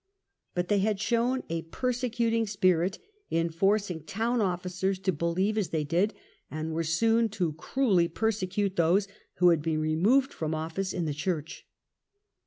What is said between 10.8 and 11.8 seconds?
in the Church.